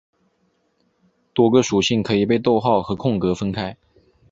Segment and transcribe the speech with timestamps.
[1.31, 3.77] 多个属性可以被逗号和空格分开。